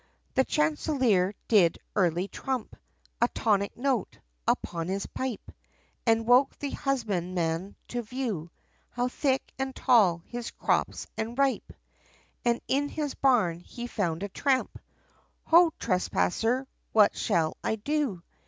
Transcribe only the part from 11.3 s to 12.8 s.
ripe. And